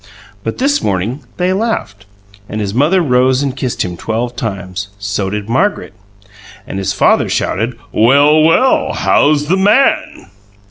[0.43, 2.07] But this morning they laughed;
[2.49, 5.93] his mother rose and kissed him twelve times, so did Margaret;
[6.65, 8.93] and his father shouted, "Well, well!
[8.93, 10.25] How's the MAN?"